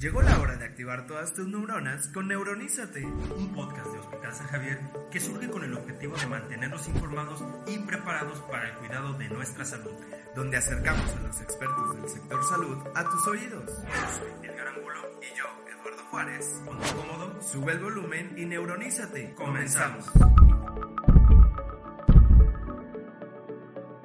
Llegó 0.00 0.22
la 0.22 0.40
hora 0.40 0.56
de 0.56 0.64
activar 0.64 1.06
todas 1.06 1.34
tus 1.34 1.46
neuronas 1.46 2.08
con 2.08 2.26
Neuronízate, 2.26 3.04
un 3.04 3.52
podcast 3.52 3.88
de 3.88 3.98
Hospital 3.98 4.34
San 4.34 4.46
Javier 4.46 4.80
que 5.10 5.20
surge 5.20 5.50
con 5.50 5.62
el 5.62 5.74
objetivo 5.74 6.16
de 6.16 6.26
mantenernos 6.26 6.88
informados 6.88 7.44
y 7.66 7.78
preparados 7.80 8.38
para 8.50 8.70
el 8.70 8.76
cuidado 8.76 9.12
de 9.18 9.28
nuestra 9.28 9.62
salud, 9.62 9.92
donde 10.34 10.56
acercamos 10.56 11.04
a 11.16 11.20
los 11.20 11.38
expertos 11.42 11.96
del 11.96 12.08
sector 12.08 12.42
salud 12.48 12.78
a 12.94 13.04
tus 13.10 13.26
oídos. 13.26 13.70
Soy 13.70 14.48
Edgar 14.48 14.68
Angulo 14.68 15.00
y 15.20 15.36
yo, 15.36 15.44
Eduardo 15.70 16.02
Juárez. 16.10 16.62
Ponte 16.64 16.88
cómodo, 16.94 17.42
sube 17.42 17.72
el 17.72 17.80
volumen 17.80 18.32
y 18.38 18.46
neuronízate. 18.46 19.34
Comenzamos. 19.34 20.10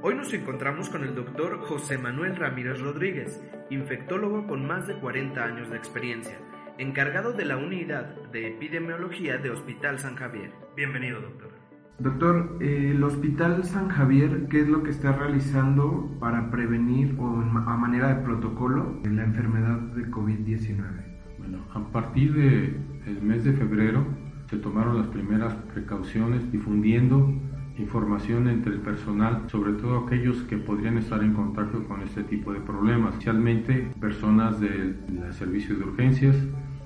Hoy 0.08 0.14
nos 0.14 0.32
encontramos 0.36 0.88
con 0.90 1.04
el 1.04 1.16
doctor 1.16 1.62
José 1.62 1.98
Manuel 1.98 2.36
Ramírez 2.36 2.80
Rodríguez, 2.80 3.44
infectólogo 3.72 4.45
con 4.45 4.64
más 4.68 4.86
de 4.86 4.94
40 5.00 5.44
años 5.44 5.72
de 5.72 5.78
experiencia, 5.78 6.38
encargado 6.78 7.34
de 7.34 7.44
la 7.44 7.58
unidad 7.58 8.14
de 8.31 8.50
epidemiología 8.50 9.40
de 9.40 9.50
Hospital 9.50 9.98
San 9.98 10.16
Javier. 10.16 10.52
Bienvenido, 10.76 11.22
doctor. 11.22 11.50
Doctor, 11.98 12.56
el 12.61 13.03
Hospital 13.03 13.64
San 13.64 13.89
Javier, 13.89 14.45
¿qué 14.48 14.59
es 14.59 14.67
lo 14.67 14.83
que 14.83 14.92
está 14.92 15.11
realizando 15.11 16.16
para 16.20 16.52
prevenir 16.52 17.16
o 17.17 17.26
a 17.26 17.76
manera 17.76 18.14
de 18.14 18.23
protocolo 18.23 19.00
la 19.06 19.23
enfermedad 19.23 19.80
de 19.95 20.03
COVID-19? 20.11 20.83
Bueno, 21.39 21.66
a 21.73 21.80
partir 21.92 22.31
del 22.31 23.23
mes 23.23 23.44
de 23.44 23.53
febrero 23.53 24.06
se 24.52 24.58
tomaron 24.58 25.00
las 25.00 25.08
primeras 25.08 25.56
precauciones 25.73 26.52
difundiendo 26.52 27.33
información 27.78 28.48
entre 28.48 28.73
el 28.73 28.80
personal, 28.80 29.44
sobre 29.48 29.73
todo 29.73 30.06
aquellos 30.06 30.38
que 30.44 30.58
podrían 30.58 30.98
estar 30.98 31.22
en 31.23 31.34
contacto 31.34 31.84
con 31.88 32.02
este 32.02 32.23
tipo 32.23 32.54
de 32.54 32.59
problemas, 32.62 33.12
especialmente 33.12 33.92
personas 34.00 34.59
del, 34.59 34.95
servicio 35.32 35.76
de 35.76 35.84
urgencias 35.84 36.36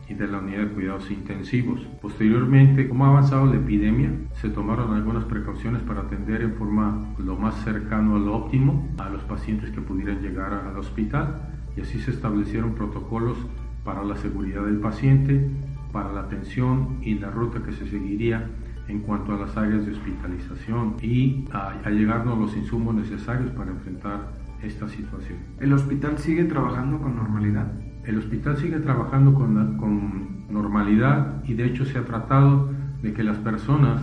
y 0.07 0.15
de 0.15 0.27
la 0.27 0.39
unidad 0.39 0.61
de 0.61 0.69
cuidados 0.69 1.11
intensivos. 1.11 1.81
Posteriormente, 2.01 2.87
como 2.87 3.05
ha 3.05 3.09
avanzado 3.09 3.45
la 3.45 3.57
epidemia, 3.57 4.11
se 4.33 4.49
tomaron 4.49 4.93
algunas 4.93 5.25
precauciones 5.25 5.83
para 5.83 6.01
atender 6.01 6.41
en 6.41 6.55
forma 6.55 7.13
lo 7.19 7.35
más 7.35 7.63
cercano 7.63 8.15
a 8.15 8.19
lo 8.19 8.35
óptimo 8.35 8.89
a 8.97 9.09
los 9.09 9.23
pacientes 9.23 9.69
que 9.69 9.81
pudieran 9.81 10.21
llegar 10.21 10.53
al 10.53 10.77
hospital 10.77 11.41
y 11.77 11.81
así 11.81 11.99
se 11.99 12.11
establecieron 12.11 12.73
protocolos 12.73 13.37
para 13.83 14.03
la 14.03 14.17
seguridad 14.17 14.65
del 14.65 14.79
paciente, 14.79 15.47
para 15.91 16.11
la 16.11 16.21
atención 16.21 16.97
y 17.01 17.15
la 17.15 17.29
ruta 17.29 17.61
que 17.63 17.71
se 17.71 17.87
seguiría 17.87 18.49
en 18.89 19.01
cuanto 19.01 19.33
a 19.33 19.37
las 19.37 19.55
áreas 19.55 19.85
de 19.85 19.91
hospitalización 19.93 20.95
y 21.01 21.45
a, 21.51 21.89
llegarnos 21.89 22.37
los 22.37 22.57
insumos 22.57 22.95
necesarios 22.95 23.51
para 23.51 23.71
enfrentar 23.71 24.31
esta 24.63 24.89
situación. 24.89 25.37
¿El 25.59 25.71
hospital 25.73 26.17
sigue 26.17 26.43
trabajando 26.45 26.99
con 26.99 27.15
normalidad? 27.15 27.71
El 28.03 28.17
hospital 28.17 28.57
sigue 28.57 28.79
trabajando 28.79 29.33
con, 29.33 29.77
con 29.77 30.45
normalidad 30.49 31.43
y 31.45 31.53
de 31.53 31.65
hecho 31.65 31.85
se 31.85 31.99
ha 31.99 32.03
tratado 32.03 32.69
de 33.01 33.13
que 33.13 33.23
las 33.23 33.37
personas 33.37 34.01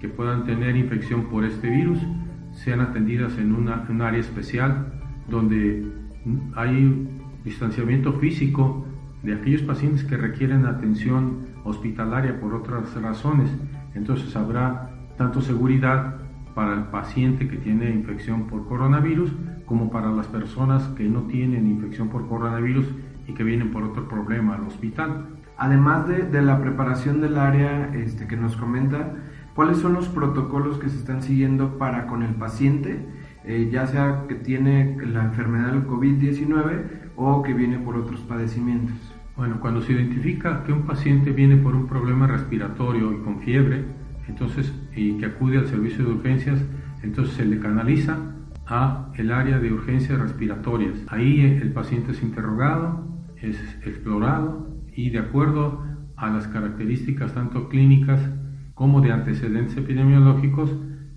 que 0.00 0.08
puedan 0.08 0.44
tener 0.44 0.76
infección 0.76 1.24
por 1.24 1.44
este 1.44 1.68
virus 1.68 1.98
sean 2.52 2.80
atendidas 2.80 3.36
en 3.38 3.52
una, 3.52 3.84
un 3.88 4.00
área 4.00 4.20
especial 4.20 4.92
donde 5.28 5.90
hay 6.54 7.08
distanciamiento 7.44 8.12
físico 8.14 8.86
de 9.22 9.34
aquellos 9.34 9.62
pacientes 9.62 10.04
que 10.04 10.16
requieren 10.16 10.66
atención 10.66 11.40
hospitalaria 11.64 12.38
por 12.40 12.54
otras 12.54 12.94
razones 12.94 13.50
entonces 13.94 14.34
habrá 14.36 14.90
tanto 15.16 15.40
seguridad 15.40 16.16
para 16.54 16.74
el 16.74 16.84
paciente 16.84 17.48
que 17.48 17.56
tiene 17.56 17.90
infección 17.90 18.46
por 18.46 18.66
coronavirus 18.68 19.32
como 19.66 19.90
para 19.90 20.10
las 20.10 20.26
personas 20.28 20.84
que 20.96 21.04
no 21.04 21.22
tienen 21.22 21.66
infección 21.66 22.08
por 22.08 22.28
coronavirus 22.28 22.86
y 23.26 23.32
que 23.32 23.44
vienen 23.44 23.70
por 23.70 23.82
otro 23.82 24.08
problema 24.08 24.54
al 24.54 24.66
hospital. 24.66 25.26
Además 25.56 26.06
de, 26.08 26.42
la 26.42 26.60
preparación 26.60 27.20
del 27.20 27.38
área 27.38 27.94
este, 27.94 28.26
que 28.26 28.36
nos 28.36 28.56
comenta, 28.56 29.14
¿cuáles 29.54 29.78
son 29.78 29.94
los 29.94 30.08
protocolos 30.08 30.78
que 30.78 30.88
se 30.88 30.98
están 30.98 31.22
siguiendo 31.22 31.78
para 31.78 32.06
con 32.06 32.22
el 32.22 32.34
paciente, 32.34 33.06
eh, 33.44 33.68
ya 33.72 33.86
sea 33.86 34.24
que 34.28 34.34
tiene 34.34 34.96
la 35.06 35.24
enfermedad 35.24 35.72
del 35.72 35.86
COVID-19 35.86 37.12
o 37.16 37.42
que 37.42 37.54
viene 37.54 37.78
por 37.78 37.96
otros 37.96 38.20
padecimientos? 38.20 39.13
Bueno, 39.36 39.58
cuando 39.58 39.82
se 39.82 39.92
identifica 39.92 40.62
que 40.62 40.72
un 40.72 40.82
paciente 40.82 41.32
viene 41.32 41.56
por 41.56 41.74
un 41.74 41.88
problema 41.88 42.28
respiratorio 42.28 43.12
y 43.12 43.18
con 43.24 43.40
fiebre, 43.40 43.84
entonces 44.28 44.72
y 44.94 45.18
que 45.18 45.26
acude 45.26 45.58
al 45.58 45.66
servicio 45.66 46.04
de 46.04 46.12
urgencias, 46.12 46.64
entonces 47.02 47.34
se 47.34 47.44
le 47.44 47.58
canaliza 47.58 48.16
a 48.66 49.10
el 49.16 49.32
área 49.32 49.58
de 49.58 49.72
urgencias 49.72 50.20
respiratorias. 50.20 50.94
Ahí 51.08 51.40
el 51.40 51.72
paciente 51.72 52.12
es 52.12 52.22
interrogado, 52.22 53.08
es 53.36 53.58
explorado 53.84 54.68
y 54.94 55.10
de 55.10 55.18
acuerdo 55.18 55.82
a 56.16 56.30
las 56.30 56.46
características 56.46 57.34
tanto 57.34 57.68
clínicas 57.68 58.20
como 58.74 59.00
de 59.00 59.10
antecedentes 59.10 59.76
epidemiológicos 59.76 60.70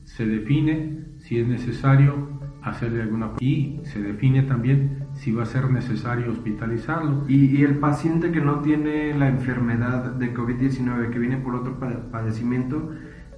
se 0.03 0.25
define 0.25 1.05
si 1.19 1.39
es 1.39 1.47
necesario 1.47 2.36
hacerle 2.69 3.01
alguna 3.01 3.31
y 3.39 3.79
se 3.83 4.01
define 4.01 4.43
también 4.43 5.05
si 5.13 5.31
va 5.31 5.43
a 5.43 5.45
ser 5.45 5.69
necesario 5.69 6.31
hospitalizarlo. 6.31 7.25
Y, 7.27 7.63
el 7.63 7.77
paciente 7.77 8.31
que 8.31 8.41
no 8.41 8.59
tiene 8.59 9.17
la 9.17 9.27
enfermedad 9.27 10.11
de 10.11 10.33
COVID-19, 10.33 11.09
que 11.09 11.19
viene 11.19 11.37
por 11.37 11.55
otro 11.55 11.79
padecimiento, 11.79 12.91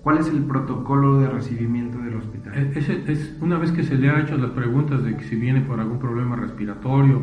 ¿cuál 0.04 0.18
es 0.18 0.28
el 0.28 0.44
protocolo 0.44 1.20
de 1.20 1.30
recibimiento 1.30 1.98
del 2.00 2.16
hospital? 2.16 2.54
Es, 2.76 2.90
es, 2.90 3.38
una 3.42 3.58
vez 3.58 3.72
que 3.72 3.84
se 3.84 3.96
le 3.96 4.10
ha 4.10 4.20
hecho 4.22 4.38
las 4.38 4.52
preguntas 4.52 5.04
de 5.04 5.20
si 5.24 5.36
viene 5.36 5.62
por 5.62 5.80
algún 5.80 6.00
problema 6.00 6.36
respiratorio 6.36 7.22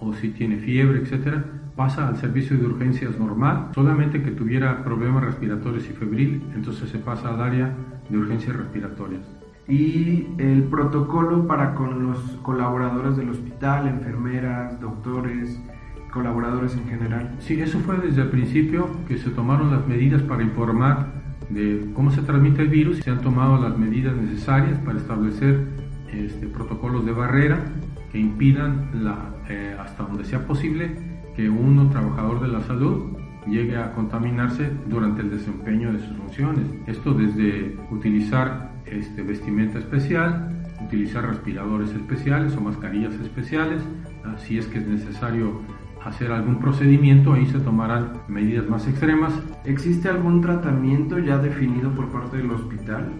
o 0.00 0.12
si 0.14 0.30
tiene 0.30 0.58
fiebre, 0.58 1.00
etcétera, 1.00 1.44
pasa 1.76 2.08
al 2.08 2.16
servicio 2.16 2.56
de 2.56 2.66
urgencias 2.66 3.18
normal, 3.18 3.70
solamente 3.74 4.22
que 4.22 4.32
tuviera 4.32 4.82
problemas 4.82 5.24
respiratorios 5.24 5.88
y 5.88 5.92
febril, 5.92 6.42
entonces 6.54 6.88
se 6.88 6.98
pasa 6.98 7.28
al 7.28 7.40
área 7.40 7.72
de 8.08 8.18
urgencias 8.18 8.56
respiratorias 8.56 9.22
y 9.68 10.26
el 10.38 10.64
protocolo 10.64 11.46
para 11.46 11.74
con 11.74 12.06
los 12.06 12.18
colaboradores 12.42 13.16
del 13.16 13.28
hospital, 13.30 13.86
enfermeras, 13.86 14.80
doctores, 14.80 15.60
colaboradores 16.10 16.74
en 16.74 16.86
general. 16.88 17.36
Sí, 17.38 17.60
eso 17.60 17.78
fue 17.80 17.98
desde 17.98 18.22
el 18.22 18.28
principio 18.28 18.88
que 19.06 19.18
se 19.18 19.30
tomaron 19.30 19.70
las 19.70 19.86
medidas 19.86 20.22
para 20.22 20.42
informar 20.42 21.12
de 21.50 21.90
cómo 21.94 22.10
se 22.10 22.22
transmite 22.22 22.62
el 22.62 22.68
virus. 22.68 22.98
Se 22.98 23.10
han 23.10 23.20
tomado 23.20 23.60
las 23.60 23.76
medidas 23.76 24.16
necesarias 24.16 24.78
para 24.78 24.98
establecer 24.98 25.66
este, 26.12 26.46
protocolos 26.46 27.04
de 27.04 27.12
barrera 27.12 27.60
que 28.10 28.18
impidan 28.18 28.88
la, 29.04 29.34
eh, 29.50 29.76
hasta 29.78 30.02
donde 30.04 30.24
sea 30.24 30.46
posible 30.46 30.96
que 31.36 31.50
uno 31.50 31.90
trabajador 31.90 32.40
de 32.40 32.48
la 32.48 32.62
salud 32.62 33.16
llegue 33.46 33.76
a 33.76 33.92
contaminarse 33.92 34.70
durante 34.88 35.20
el 35.20 35.30
desempeño 35.30 35.92
de 35.92 36.00
sus 36.00 36.16
funciones. 36.16 36.64
Esto 36.86 37.12
desde 37.12 37.76
utilizar 37.90 38.77
este, 38.90 39.22
vestimenta 39.22 39.78
especial, 39.78 40.54
utilizar 40.84 41.26
respiradores 41.26 41.90
especiales 41.90 42.56
o 42.56 42.60
mascarillas 42.60 43.14
especiales, 43.14 43.82
si 44.38 44.58
es 44.58 44.66
que 44.66 44.78
es 44.78 44.86
necesario 44.86 45.60
hacer 46.04 46.30
algún 46.32 46.60
procedimiento, 46.60 47.32
ahí 47.32 47.46
se 47.46 47.58
tomarán 47.60 48.12
medidas 48.28 48.68
más 48.68 48.86
extremas. 48.86 49.32
¿Existe 49.64 50.08
algún 50.08 50.40
tratamiento 50.40 51.18
ya 51.18 51.38
definido 51.38 51.90
por 51.90 52.08
parte 52.10 52.36
del 52.36 52.50
hospital? 52.50 53.10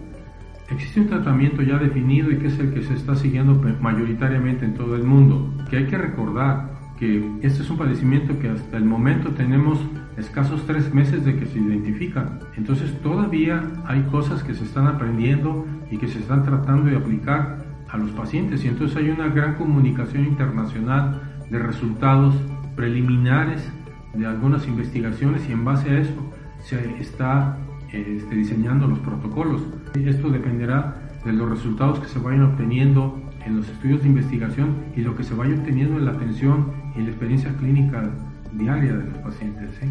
Existe 0.69 1.01
un 1.01 1.07
tratamiento 1.07 1.61
ya 1.61 1.77
definido 1.77 2.31
y 2.31 2.37
que 2.37 2.47
es 2.47 2.59
el 2.59 2.73
que 2.73 2.83
se 2.83 2.93
está 2.93 3.15
siguiendo 3.15 3.59
mayoritariamente 3.81 4.65
en 4.65 4.75
todo 4.75 4.95
el 4.95 5.03
mundo, 5.03 5.51
que 5.69 5.77
hay 5.77 5.87
que 5.87 5.97
recordar 5.97 6.78
que 6.99 7.25
este 7.41 7.63
es 7.63 7.69
un 7.69 7.77
padecimiento 7.77 8.37
que 8.39 8.49
hasta 8.49 8.75
el 8.75 8.83
momento 8.83 9.29
tenemos 9.29 9.79
escasos 10.17 10.65
tres 10.67 10.93
meses 10.93 11.23
de 11.23 11.37
que 11.37 11.45
se 11.45 11.57
identifica. 11.57 12.39
Entonces 12.57 12.93
todavía 13.01 13.63
hay 13.85 14.01
cosas 14.03 14.43
que 14.43 14.53
se 14.53 14.65
están 14.65 14.85
aprendiendo 14.85 15.65
y 15.89 15.97
que 15.97 16.09
se 16.09 16.19
están 16.19 16.43
tratando 16.43 16.89
de 16.89 16.97
aplicar 16.97 17.63
a 17.87 17.97
los 17.97 18.11
pacientes 18.11 18.65
y 18.65 18.67
entonces 18.67 18.97
hay 18.97 19.09
una 19.09 19.29
gran 19.29 19.55
comunicación 19.55 20.25
internacional 20.25 21.21
de 21.49 21.57
resultados 21.57 22.35
preliminares 22.75 23.67
de 24.13 24.25
algunas 24.25 24.67
investigaciones 24.67 25.47
y 25.47 25.53
en 25.53 25.63
base 25.63 25.89
a 25.89 25.99
eso 25.99 26.33
se 26.61 26.99
está 26.99 27.57
este, 27.93 28.35
diseñando 28.35 28.87
los 28.87 28.99
protocolos. 28.99 29.61
Esto 29.95 30.29
dependerá 30.29 31.01
de 31.23 31.31
los 31.31 31.49
resultados 31.49 31.99
que 31.99 32.07
se 32.07 32.19
vayan 32.19 32.43
obteniendo 32.43 33.21
en 33.45 33.57
los 33.57 33.69
estudios 33.69 34.01
de 34.01 34.09
investigación 34.09 34.75
y 34.95 35.01
lo 35.01 35.15
que 35.15 35.23
se 35.23 35.33
vaya 35.33 35.55
obteniendo 35.55 35.97
en 35.97 36.05
la 36.05 36.11
atención 36.11 36.78
y 36.95 37.01
la 37.01 37.09
experiencia 37.09 37.53
clínica 37.57 38.09
diaria 38.53 38.93
de 38.93 39.03
los 39.05 39.17
pacientes. 39.19 39.69
¿sí? 39.79 39.87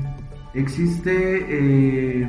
¿Existe 0.54 1.46
eh, 1.48 2.28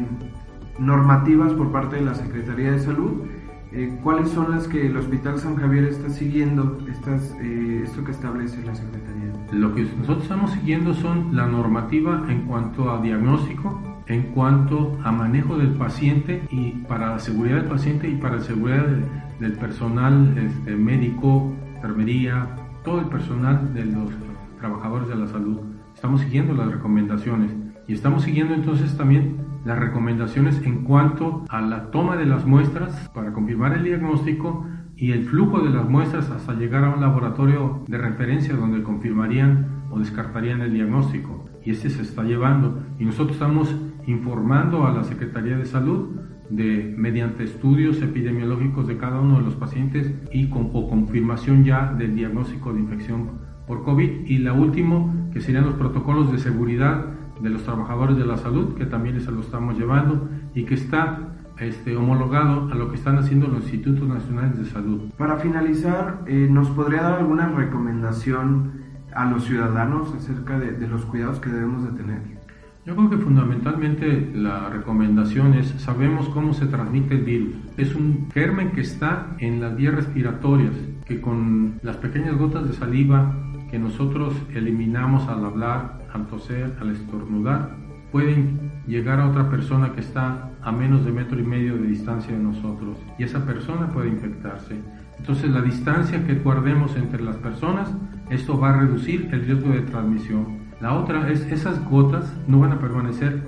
normativas 0.78 1.54
por 1.54 1.72
parte 1.72 1.98
de 1.98 2.04
la 2.04 2.16
Secretaría 2.16 2.72
de 2.72 2.80
Salud? 2.80 3.24
Eh, 3.72 3.98
¿Cuáles 4.02 4.30
son 4.30 4.52
las 4.52 4.68
que 4.68 4.88
el 4.88 4.98
Hospital 4.98 5.40
San 5.40 5.56
Javier 5.56 5.86
está 5.86 6.10
siguiendo, 6.10 6.80
estas, 6.90 7.36
eh, 7.42 7.82
esto 7.84 8.04
que 8.04 8.12
establece 8.12 8.64
la 8.66 8.76
Secretaría? 8.76 9.32
Lo 9.52 9.74
que 9.74 9.84
nosotros 9.84 10.24
estamos 10.24 10.52
siguiendo 10.52 10.94
son 10.94 11.36
la 11.36 11.48
normativa 11.48 12.26
en 12.30 12.42
cuanto 12.42 12.92
a 12.92 13.02
diagnóstico, 13.02 13.80
en 14.08 14.24
cuanto 14.34 14.98
a 15.04 15.12
manejo 15.12 15.58
del 15.58 15.74
paciente 15.74 16.42
y 16.50 16.72
para 16.88 17.12
la 17.12 17.20
seguridad 17.20 17.58
del 17.58 17.66
paciente 17.66 18.10
y 18.10 18.16
para 18.16 18.38
la 18.38 18.42
seguridad 18.42 18.86
del, 18.86 19.06
del 19.40 19.54
personal 19.54 20.36
este, 20.38 20.76
médico, 20.76 21.54
enfermería, 21.76 22.48
todo 22.84 23.00
el 23.00 23.06
personal 23.06 23.74
de 23.74 23.86
los 23.86 24.12
trabajadores 24.60 25.08
de 25.08 25.16
la 25.16 25.28
salud. 25.28 25.60
Estamos 25.96 26.22
siguiendo 26.22 26.54
las 26.54 26.72
recomendaciones 26.72 27.52
y 27.88 27.94
estamos 27.94 28.24
siguiendo 28.24 28.54
entonces 28.54 28.96
también 28.98 29.38
las 29.66 29.80
recomendaciones 29.80 30.62
en 30.64 30.84
cuanto 30.84 31.44
a 31.50 31.62
la 31.62 31.92
toma 31.92 32.16
de 32.16 32.26
las 32.26 32.46
muestras 32.46 33.10
para 33.14 33.34
confirmar 33.34 33.74
el 33.74 33.84
diagnóstico 33.84 34.66
y 34.96 35.12
el 35.12 35.26
flujo 35.26 35.62
de 35.62 35.70
las 35.70 35.90
muestras 35.90 36.30
hasta 36.30 36.54
llegar 36.54 36.84
a 36.84 36.94
un 36.94 37.02
laboratorio 37.02 37.84
de 37.88 37.98
referencia 37.98 38.56
donde 38.56 38.84
confirmarían 38.84 39.86
o 39.92 40.00
descartarían 40.00 40.62
el 40.62 40.74
diagnóstico. 40.74 41.46
Y 41.64 41.72
este 41.72 41.90
se 41.90 42.02
está 42.02 42.24
llevando. 42.24 42.84
Y 43.00 43.06
nosotros 43.06 43.34
estamos 43.34 43.76
informando 44.08 44.86
a 44.86 44.92
la 44.92 45.04
Secretaría 45.04 45.58
de 45.58 45.66
Salud 45.66 46.20
de 46.50 46.94
mediante 46.98 47.44
estudios 47.44 48.02
epidemiológicos 48.02 48.88
de 48.88 48.98
cada 48.98 49.20
uno 49.20 49.38
de 49.38 49.46
los 49.46 49.56
pacientes 49.56 50.12
y 50.32 50.50
con 50.50 50.72
o 50.74 50.90
confirmación 50.90 51.64
ya 51.64 51.94
del 51.94 52.16
diagnóstico 52.16 52.74
de 52.74 52.80
infección 52.80 53.49
por 53.70 53.84
COVID. 53.84 54.26
Y 54.26 54.40
la 54.40 54.52
último, 54.52 55.14
que 55.32 55.40
serían 55.40 55.66
los 55.66 55.76
protocolos 55.76 56.32
de 56.32 56.40
seguridad 56.40 57.06
de 57.40 57.50
los 57.52 57.64
trabajadores 57.64 58.18
de 58.18 58.26
la 58.26 58.36
salud, 58.36 58.74
que 58.74 58.86
también 58.86 59.22
se 59.22 59.32
lo 59.32 59.42
estamos 59.42 59.78
llevando 59.78 60.28
y 60.56 60.64
que 60.64 60.74
está 60.74 61.30
este, 61.60 61.96
homologado 61.96 62.70
a 62.72 62.76
lo 62.76 62.90
que 62.90 62.96
están 62.96 63.20
haciendo 63.20 63.48
los 63.48 63.62
institutos 63.62 64.10
nacionales 64.10 64.58
de 64.58 64.66
salud. 64.66 65.12
Para 65.18 65.38
finalizar, 65.38 66.24
eh, 66.26 66.48
¿nos 66.50 66.68
podría 66.70 67.04
dar 67.04 67.20
alguna 67.20 67.48
recomendación 67.48 68.72
a 69.14 69.30
los 69.30 69.46
ciudadanos 69.46 70.14
acerca 70.16 70.58
de, 70.58 70.72
de 70.72 70.88
los 70.88 71.06
cuidados 71.06 71.40
que 71.40 71.50
debemos 71.50 71.84
de 71.84 71.92
tener? 71.92 72.40
Yo 72.88 72.96
creo 72.96 73.10
que 73.12 73.18
fundamentalmente 73.18 74.32
la 74.34 74.68
recomendación 74.70 75.54
es, 75.54 75.68
sabemos 75.78 76.28
cómo 76.30 76.56
se 76.56 76.66
transmite 76.66 77.14
el 77.14 77.24
virus. 77.24 77.56
Es 77.78 77.94
un 77.94 78.30
germen 78.34 78.72
que 78.72 78.82
está 78.82 79.36
en 79.38 79.62
las 79.62 79.76
vías 79.76 79.94
respiratorias, 79.94 80.74
que 81.06 81.22
con 81.22 81.80
las 81.84 81.98
pequeñas 81.98 82.36
gotas 82.36 82.68
de 82.68 82.74
saliva 82.74 83.49
que 83.70 83.80
nosotros 83.80 84.34
eliminamos 84.54 85.28
al 85.28 85.46
hablar, 85.46 86.00
al 86.14 86.28
toser, 86.28 86.76
al 86.80 86.92
estornudar, 86.92 87.76
pueden 88.12 88.72
llegar 88.88 89.20
a 89.20 89.30
otra 89.30 89.50
persona 89.50 89.94
que 89.94 90.02
está 90.02 90.50
a 90.62 90.72
menos 90.72 91.06
de 91.06 91.12
metro 91.12 91.40
y 91.40 91.44
medio 91.44 91.78
de 91.78 91.88
distancia 91.88 92.36
de 92.36 92.44
nosotros 92.44 92.98
y 93.18 93.24
esa 93.24 93.46
persona 93.46 93.88
puede 93.92 94.10
infectarse. 94.10 94.80
Entonces 95.18 95.50
la 95.52 95.62
distancia 95.62 96.26
que 96.26 96.36
guardemos 96.36 96.96
entre 96.96 97.24
las 97.24 97.36
personas, 97.38 97.94
esto 98.30 98.60
va 98.60 98.70
a 98.70 98.80
reducir 98.82 99.30
el 99.32 99.46
riesgo 99.46 99.70
de 99.70 99.82
transmisión. 99.82 100.60
La 100.82 100.94
otra 100.94 101.30
es 101.30 101.42
esas 101.52 101.84
gotas 101.90 102.34
no 102.48 102.60
van 102.60 102.72
a 102.72 102.80
permanecer, 102.80 103.44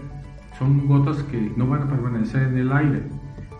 son 0.59 0.87
gotas 0.87 1.23
que 1.23 1.51
no 1.55 1.67
van 1.67 1.83
a 1.83 1.87
permanecer 1.87 2.43
en 2.43 2.57
el 2.57 2.71
aire. 2.71 3.03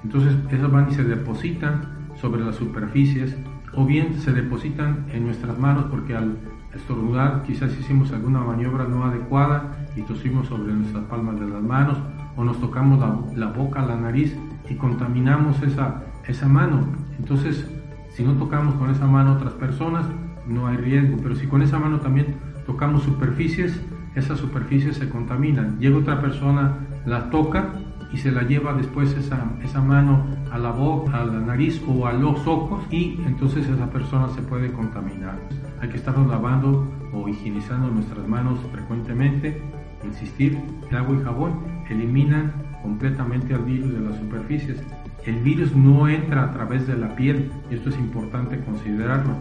Entonces 0.03 0.35
esas 0.51 0.71
van 0.71 0.89
y 0.89 0.93
se 0.93 1.03
depositan 1.03 1.81
sobre 2.15 2.43
las 2.43 2.55
superficies 2.55 3.35
o 3.73 3.85
bien 3.85 4.19
se 4.19 4.31
depositan 4.31 5.05
en 5.11 5.25
nuestras 5.25 5.57
manos 5.57 5.85
porque 5.89 6.15
al 6.15 6.37
estornudar 6.73 7.43
quizás 7.43 7.77
hicimos 7.77 8.11
alguna 8.11 8.39
maniobra 8.39 8.85
no 8.85 9.03
adecuada 9.03 9.85
y 9.95 10.01
tosimos 10.01 10.47
sobre 10.47 10.73
nuestras 10.73 11.03
palmas 11.05 11.39
de 11.39 11.47
las 11.47 11.61
manos 11.61 11.97
o 12.35 12.43
nos 12.43 12.59
tocamos 12.59 12.99
la, 13.35 13.47
boca, 13.47 13.81
la 13.81 13.95
nariz 13.95 14.35
y 14.69 14.75
contaminamos 14.75 15.61
esa, 15.63 16.03
esa 16.27 16.47
mano. 16.47 16.85
Entonces, 17.19 17.69
si 18.09 18.23
no 18.23 18.33
tocamos 18.33 18.75
con 18.75 18.89
esa 18.89 19.05
mano 19.05 19.33
otras 19.33 19.53
personas, 19.53 20.05
no 20.47 20.67
hay 20.67 20.77
riesgo, 20.77 21.17
pero 21.21 21.35
si 21.35 21.47
con 21.47 21.61
esa 21.61 21.77
mano 21.77 21.99
también 21.99 22.35
tocamos 22.65 23.03
superficies, 23.03 23.79
esas 24.15 24.39
superficies 24.39 24.97
se 24.97 25.09
contaminan. 25.09 25.77
Llega 25.79 25.97
otra 25.97 26.21
persona, 26.21 26.77
la 27.05 27.29
toca 27.29 27.73
y 28.13 28.17
se 28.17 28.31
la 28.31 28.43
lleva 28.43 28.73
después 28.73 29.13
esa, 29.13 29.51
esa 29.63 29.81
mano 29.81 30.25
a 30.51 30.57
la 30.57 30.71
boca, 30.71 31.21
a 31.21 31.25
la 31.25 31.39
nariz 31.39 31.81
o 31.87 32.05
a 32.05 32.13
los 32.13 32.45
ojos 32.45 32.83
y 32.91 33.19
entonces 33.25 33.67
esa 33.67 33.89
persona 33.89 34.27
se 34.29 34.41
puede 34.41 34.71
contaminar. 34.71 35.39
Hay 35.79 35.89
que 35.89 35.97
estarnos 35.97 36.27
lavando 36.27 36.91
o 37.13 37.27
higienizando 37.27 37.89
nuestras 37.89 38.27
manos 38.27 38.59
frecuentemente. 38.71 39.61
Insistir, 40.03 40.59
el 40.89 40.97
agua 40.97 41.15
y 41.19 41.23
jabón 41.23 41.59
eliminan 41.89 42.51
completamente 42.81 43.53
al 43.53 43.63
virus 43.63 43.93
de 43.93 44.01
las 44.01 44.17
superficies. 44.17 44.83
El 45.25 45.35
virus 45.41 45.75
no 45.75 46.07
entra 46.07 46.43
a 46.45 46.51
través 46.51 46.87
de 46.87 46.97
la 46.97 47.15
piel, 47.15 47.51
esto 47.69 47.89
es 47.89 47.97
importante 47.99 48.59
considerarlo. 48.59 49.35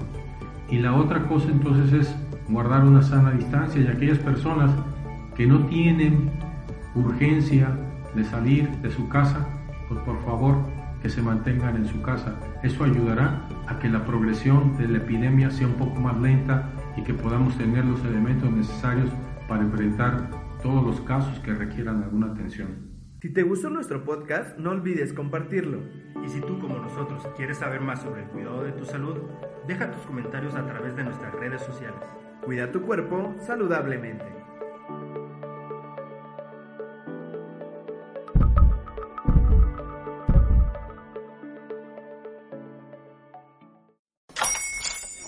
Y 0.68 0.78
la 0.78 0.94
otra 0.94 1.26
cosa 1.26 1.48
entonces 1.50 1.92
es 1.92 2.16
guardar 2.48 2.84
una 2.84 3.02
sana 3.02 3.32
distancia 3.32 3.80
y 3.80 3.86
aquellas 3.86 4.18
personas 4.18 4.70
que 5.34 5.46
no 5.46 5.66
tienen 5.66 6.30
urgencia 6.94 7.76
de 8.14 8.24
salir 8.24 8.68
de 8.78 8.90
su 8.90 9.08
casa, 9.08 9.46
pues 9.88 10.00
por 10.00 10.22
favor 10.24 10.56
que 11.02 11.08
se 11.08 11.22
mantengan 11.22 11.76
en 11.76 11.86
su 11.86 12.02
casa. 12.02 12.38
Eso 12.62 12.84
ayudará 12.84 13.48
a 13.66 13.78
que 13.78 13.88
la 13.88 14.04
progresión 14.04 14.76
de 14.76 14.88
la 14.88 14.98
epidemia 14.98 15.50
sea 15.50 15.66
un 15.66 15.74
poco 15.74 16.00
más 16.00 16.20
lenta 16.20 16.70
y 16.96 17.02
que 17.02 17.14
podamos 17.14 17.56
tener 17.56 17.84
los 17.84 18.04
elementos 18.04 18.50
necesarios 18.52 19.10
para 19.48 19.62
enfrentar 19.62 20.30
todos 20.62 20.84
los 20.84 21.00
casos 21.02 21.38
que 21.40 21.54
requieran 21.54 22.02
alguna 22.02 22.32
atención. 22.32 22.90
Si 23.22 23.30
te 23.30 23.42
gustó 23.42 23.68
nuestro 23.68 24.04
podcast, 24.04 24.56
no 24.58 24.70
olvides 24.70 25.12
compartirlo. 25.12 25.80
Y 26.24 26.28
si 26.28 26.40
tú 26.40 26.58
como 26.58 26.78
nosotros 26.78 27.26
quieres 27.36 27.58
saber 27.58 27.80
más 27.80 28.00
sobre 28.00 28.22
el 28.22 28.28
cuidado 28.28 28.62
de 28.62 28.72
tu 28.72 28.84
salud, 28.84 29.18
deja 29.66 29.90
tus 29.90 30.02
comentarios 30.02 30.54
a 30.54 30.66
través 30.66 30.96
de 30.96 31.04
nuestras 31.04 31.34
redes 31.34 31.62
sociales. 31.62 32.00
Cuida 32.42 32.72
tu 32.72 32.82
cuerpo 32.82 33.34
saludablemente. 33.40 34.39